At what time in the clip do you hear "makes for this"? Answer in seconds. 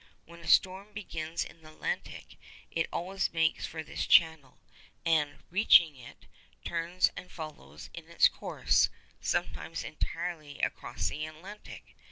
3.33-4.07